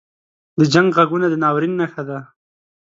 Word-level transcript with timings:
•د 0.59 0.59
جنګ 0.73 0.87
ږغونه 0.97 1.27
د 1.29 1.35
ناورین 1.43 1.73
نښه 1.81 2.03
ده. 2.09 2.19